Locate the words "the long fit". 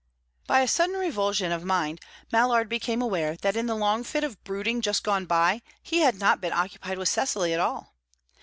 3.67-4.23